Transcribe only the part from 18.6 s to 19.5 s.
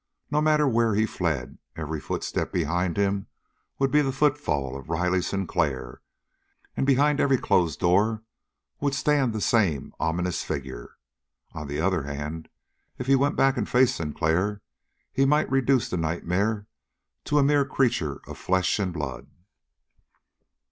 and blood.